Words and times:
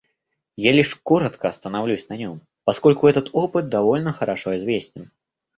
Я 0.55 0.71
лишь 0.73 0.95
коротко 0.95 1.47
остановлюсь 1.47 2.09
на 2.09 2.17
нем, 2.17 2.41
поскольку 2.63 3.05
этот 3.07 3.29
опыт 3.33 3.69
довольно 3.69 4.11
хорошо 4.11 4.57
известен. 4.57 5.11